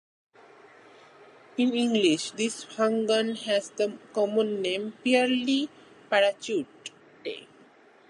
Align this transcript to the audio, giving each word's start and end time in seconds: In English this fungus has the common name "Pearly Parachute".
In 1.59 1.75
English 1.75 2.31
this 2.31 2.63
fungus 2.63 3.43
has 3.43 3.69
the 3.69 3.99
common 4.15 4.59
name 4.63 4.93
"Pearly 5.03 5.69
Parachute". 6.09 6.89